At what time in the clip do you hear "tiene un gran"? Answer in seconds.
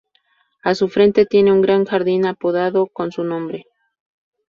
1.27-1.85